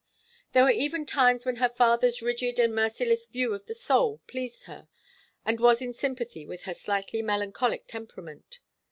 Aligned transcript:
There 0.53 0.63
were 0.63 0.71
even 0.71 1.05
times 1.05 1.45
when 1.45 1.57
her 1.57 1.69
father's 1.69 2.23
rigid 2.23 2.57
and 2.57 2.73
merciless 2.73 3.27
view 3.27 3.53
of 3.53 3.67
the 3.67 3.75
soul 3.75 4.19
pleased 4.25 4.63
her, 4.63 4.87
and 5.45 5.59
was 5.59 5.79
in 5.79 5.93
sympathy 5.93 6.43
with 6.43 6.63
her 6.63 6.73
slightly 6.73 7.21
melancholic 7.21 7.85
temperament. 7.85 8.61